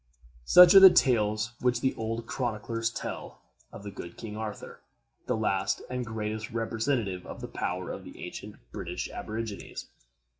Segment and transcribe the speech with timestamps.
[0.45, 3.39] Such are the tales which the old chronicles tell
[3.71, 4.79] of the good King Arthur,
[5.27, 9.85] the last and greatest representative of the power of the ancient British aborigines.